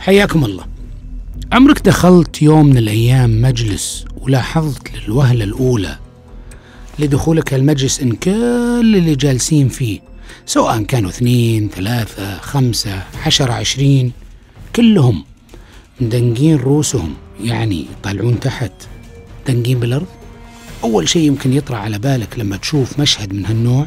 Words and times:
حياكم 0.00 0.44
الله. 0.44 0.66
عمرك 1.52 1.80
دخلت 1.80 2.42
يوم 2.42 2.66
من 2.66 2.78
الأيام 2.78 3.42
مجلس 3.42 4.04
ولاحظت 4.16 4.92
للوهلة 4.96 5.44
الأولى 5.44 5.98
لدخولك 6.98 7.54
المجلس 7.54 8.00
إن 8.00 8.12
كل 8.12 8.96
اللي 8.96 9.14
جالسين 9.14 9.68
فيه 9.68 10.00
سواء 10.46 10.82
كانوا 10.82 11.10
اثنين 11.10 11.68
ثلاثة 11.68 12.38
خمسة 12.38 13.02
عشرة 13.26 13.52
عشرين 13.52 14.12
كلهم 14.76 15.24
مدنقين 16.00 16.56
رؤوسهم 16.56 17.14
يعني 17.42 17.86
يطالعون 17.92 18.40
تحت 18.40 18.72
دنقين 19.48 19.80
بالأرض. 19.80 20.06
أول 20.84 21.08
شيء 21.08 21.22
يمكن 21.22 21.52
يطرأ 21.52 21.76
على 21.76 21.98
بالك 21.98 22.38
لما 22.38 22.56
تشوف 22.56 23.00
مشهد 23.00 23.32
من 23.32 23.46
هالنوع 23.46 23.86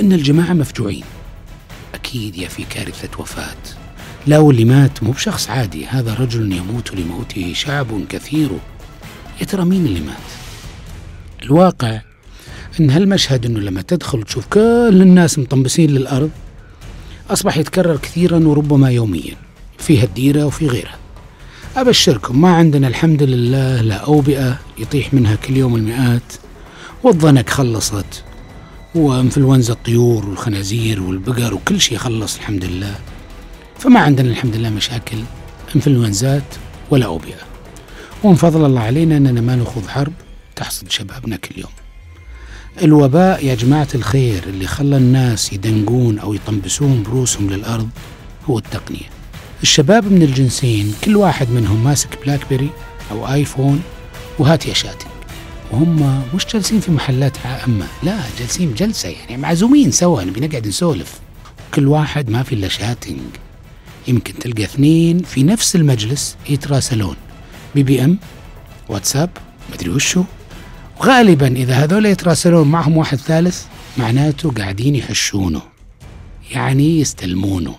إن 0.00 0.12
الجماعة 0.12 0.52
مفجوعين. 0.52 1.04
أكيد 1.94 2.36
يا 2.36 2.48
في 2.48 2.64
كارثة 2.64 3.20
وفاة. 3.20 3.89
لا 4.26 4.38
واللي 4.38 4.64
مات 4.64 5.02
مو 5.02 5.10
بشخص 5.10 5.50
عادي. 5.50 5.86
هذا 5.86 6.14
رجل 6.14 6.52
يموت 6.52 6.94
لموته 6.94 7.52
شعب 7.54 7.86
كثير. 8.08 8.50
يا 9.40 9.46
ترى 9.46 9.64
مين 9.64 9.86
اللي 9.86 10.00
مات؟ 10.00 10.16
الواقع 11.42 12.00
إن 12.80 12.90
هالمشهد 12.90 13.46
إنه 13.46 13.60
لما 13.60 13.82
تدخل 13.82 14.22
تشوف 14.22 14.46
كل 14.46 14.98
الناس 15.02 15.38
مطنبسين 15.38 15.90
للأرض 15.90 16.30
أصبح 17.30 17.56
يتكرر 17.56 17.96
كثيرا 17.96 18.38
وربما 18.38 18.90
يوميا 18.90 19.34
في 19.78 20.02
هالديرة 20.02 20.44
وفي 20.44 20.66
غيرها. 20.66 20.98
أبشركم 21.76 22.40
ما 22.40 22.56
عندنا 22.56 22.88
الحمد 22.88 23.22
لله 23.22 23.80
لا 23.80 23.96
أوبئة 23.96 24.58
يطيح 24.78 25.14
منها 25.14 25.34
كل 25.34 25.56
يوم 25.56 25.76
المئات. 25.76 26.32
والضنك 27.02 27.50
خلصت 27.50 28.24
وأنفلونزا 28.94 29.72
الطيور 29.72 30.26
والخنازير 30.26 31.02
والبقر 31.02 31.54
وكل 31.54 31.80
شيء 31.80 31.98
خلص 31.98 32.36
الحمد 32.36 32.64
لله. 32.64 32.94
فما 33.80 34.00
عندنا 34.00 34.30
الحمد 34.30 34.56
لله 34.56 34.70
مشاكل 34.70 35.16
إنفلونزات 35.76 36.54
ولا 36.90 37.06
اوبئه 37.06 37.34
ومن 38.24 38.34
فضل 38.34 38.64
الله 38.64 38.80
علينا 38.80 39.16
أننا 39.16 39.40
ما 39.40 39.56
نخوض 39.56 39.86
حرب 39.86 40.12
تحصد 40.56 40.90
شبابنا 40.90 41.36
كل 41.36 41.58
يوم. 41.58 41.70
الوباء 42.82 43.44
يا 43.44 43.54
جماعة 43.54 43.88
الخير 43.94 44.44
اللي 44.46 44.66
خلى 44.66 44.96
الناس 44.96 45.52
يدنقون 45.52 46.18
أو 46.18 46.34
يطنبسون 46.34 47.02
بروسهم 47.02 47.50
للأرض 47.50 47.88
هو 48.50 48.58
التقنية. 48.58 49.10
الشباب 49.62 50.12
من 50.12 50.22
الجنسين 50.22 50.94
كل 51.04 51.16
واحد 51.16 51.50
منهم 51.50 51.84
ماسك 51.84 52.08
بلاك 52.24 52.40
بيري 52.50 52.70
أو 53.10 53.32
آيفون 53.32 53.82
وهات 54.38 54.66
يا 54.66 54.74
شاتنج. 54.74 55.10
وهم 55.72 56.24
مش 56.34 56.46
جالسين 56.52 56.80
في 56.80 56.90
محلات 56.90 57.46
عامة 57.46 57.86
لا 58.02 58.18
جالسين 58.38 58.74
جلسة 58.74 59.08
يعني 59.08 59.36
معزومين 59.36 59.90
سوا 59.90 60.24
نبي 60.24 60.40
نقعد 60.40 60.68
نسولف. 60.68 61.20
كل 61.74 61.88
واحد 61.88 62.30
ما 62.30 62.42
في 62.42 62.54
إلا 62.54 62.68
شاتنج. 62.68 63.20
يمكن 64.10 64.38
تلقى 64.38 64.64
اثنين 64.64 65.22
في 65.22 65.42
نفس 65.42 65.76
المجلس 65.76 66.36
يتراسلون. 66.48 67.16
بي 67.74 67.82
بي 67.82 68.04
إم 68.04 68.18
واتساب 68.88 69.30
مدري 69.72 69.90
وشو. 69.90 70.24
وغالبا 71.00 71.46
إذا 71.46 71.74
هذول 71.74 72.06
يتراسلون 72.06 72.68
معهم 72.68 72.96
واحد 72.96 73.18
ثالث 73.18 73.64
معناته 73.98 74.50
قاعدين 74.50 74.96
يحشونه 74.96 75.62
يعني 76.50 77.00
يستلمونه. 77.00 77.74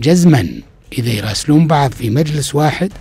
جزما 0.00 0.60
إذا 0.98 1.10
يراسلون 1.10 1.66
بعض 1.66 1.92
في 1.92 2.10
مجلس 2.10 2.54
واحد 2.54 2.92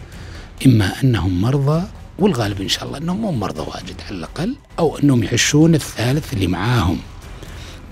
إما 0.66 0.94
أنهم 1.04 1.42
مرضى 1.42 1.84
والغالب 2.20 2.62
إن 2.62 2.70
شاء 2.70 2.86
الله 2.86 2.98
إنهم 2.98 3.22
مو 3.22 3.32
مرضى 3.32 3.62
واجد 3.62 3.96
على 4.08 4.18
الأقل 4.18 4.56
أو 4.80 4.98
إنهم 4.98 5.24
يحشون 5.24 5.76
الثالث 5.76 6.34
اللي 6.34 6.48
معاهم. 6.48 6.98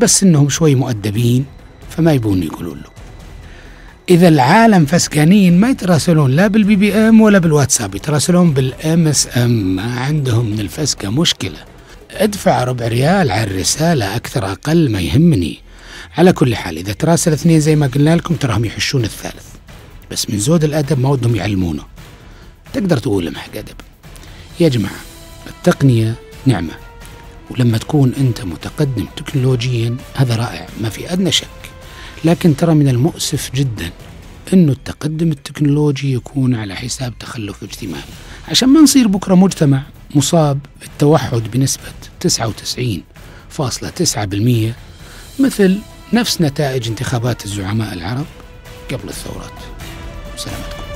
بس 0.01 0.23
إنهم 0.23 0.49
شوي 0.49 0.75
مؤدبين 0.75 1.45
فما 1.89 2.13
يبون 2.13 2.43
يقولون 2.43 2.77
له 2.77 2.96
إذا 4.09 4.27
العالم 4.27 4.85
فسكانين 4.85 5.59
ما 5.59 5.69
يتراسلون 5.69 6.31
لا 6.31 6.47
بال 6.47 6.75
BBM 6.75 7.21
ولا 7.21 7.39
بالواتساب 7.39 7.95
يتراسلون 7.95 8.53
بال 8.53 9.07
SMS. 9.07 9.75
ما 9.75 9.99
عندهم 9.99 10.45
من 10.45 10.59
الفسكة 10.59 11.09
مشكلة. 11.09 11.57
ادفع 12.11 12.63
ربع 12.63 12.87
ريال 12.87 13.31
على 13.31 13.43
الرسالة 13.43 14.15
أكثر 14.15 14.51
أقل 14.51 14.91
ما 14.91 15.01
يهمني. 15.01 15.59
على 16.17 16.33
كل 16.33 16.55
حال 16.55 16.77
إذا 16.77 16.93
تراسل 16.93 17.33
اثنين 17.33 17.59
زي 17.59 17.75
ما 17.75 17.87
قلنا 17.87 18.15
لكم 18.15 18.35
تراهم 18.35 18.65
يحشون 18.65 19.03
الثالث. 19.03 19.45
بس 20.11 20.29
من 20.29 20.39
زود 20.39 20.63
الأدب 20.63 20.99
ما 20.99 21.09
ودهم 21.09 21.35
يعلمونه. 21.35 21.83
تقدر 22.73 22.97
تقول 22.97 23.25
لهم 23.25 23.35
حق 23.35 23.57
أدب. 23.57 23.75
يا 24.59 24.69
جماعة 24.69 24.99
التقنية 25.47 26.15
نعمة. 26.45 26.73
ولما 27.49 27.77
تكون 27.77 28.13
أنت 28.17 28.41
متقدم 28.41 29.05
تكنولوجيا 29.17 29.97
هذا 30.15 30.35
رائع 30.35 30.67
ما 30.81 30.89
في 30.89 31.13
أدنى 31.13 31.31
شك. 31.31 31.66
لكن 32.25 32.55
ترى 32.55 32.73
من 32.73 32.87
المؤسف 32.87 33.51
جدا 33.55 33.91
إنه 34.53 34.71
التقدم 34.71 35.31
التكنولوجي 35.31 36.13
يكون 36.13 36.55
على 36.55 36.75
حساب 36.75 37.13
تخلف 37.19 37.63
اجتماعي 37.63 38.03
عشان 38.47 38.69
ما 38.69 38.81
نصير 38.81 39.07
بكرة 39.07 39.35
مجتمع 39.35 39.81
مصاب 40.15 40.59
بالتوحد 40.81 41.41
بنسبة 41.53 41.83
99.9% 42.27 44.73
مثل 45.39 45.77
نفس 46.13 46.41
نتائج 46.41 46.87
انتخابات 46.87 47.45
الزعماء 47.45 47.93
العرب 47.93 48.25
قبل 48.91 49.09
الثورات. 49.09 49.51
سلامتكم. 50.37 50.86